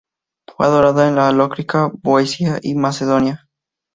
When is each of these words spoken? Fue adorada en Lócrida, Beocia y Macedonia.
Fue 0.47 0.65
adorada 0.65 1.07
en 1.29 1.37
Lócrida, 1.37 1.91
Beocia 2.01 2.57
y 2.63 2.73
Macedonia. 2.73 3.47